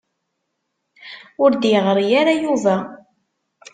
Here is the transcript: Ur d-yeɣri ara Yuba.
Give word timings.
Ur 1.43 1.51
d-yeɣri 1.55 2.07
ara 2.19 2.33
Yuba. 2.41 2.75